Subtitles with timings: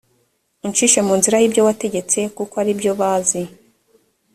[0.65, 3.41] uncishe mu nzira y ibyo wategetse kuko ari byo bazi